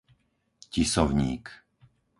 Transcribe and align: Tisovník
Tisovník 0.71 1.45